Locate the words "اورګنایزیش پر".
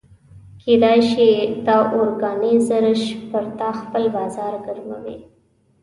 1.95-3.43